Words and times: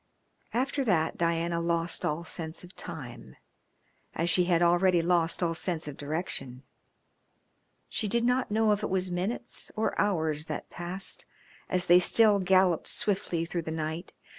After 0.51 0.83
that 0.85 1.15
Diana 1.15 1.59
lost 1.61 2.03
all 2.05 2.23
sense 2.23 2.63
of 2.63 2.75
time, 2.75 3.35
as 4.15 4.31
she 4.31 4.45
had 4.45 4.63
already 4.63 4.99
lost 4.99 5.43
all 5.43 5.53
sense 5.53 5.87
of 5.87 5.95
direction. 5.95 6.63
She 7.87 8.07
did 8.07 8.23
not 8.23 8.49
know 8.49 8.71
if 8.71 8.81
it 8.81 8.89
was 8.89 9.11
minutes 9.11 9.71
or 9.75 9.93
hours 10.01 10.45
that 10.45 10.71
passed 10.71 11.27
as 11.69 11.85
they 11.85 11.99
still 11.99 12.39
galloped 12.39 12.87
swiftly 12.87 13.45
through 13.45 13.61
the 13.61 13.69
night. 13.69 14.11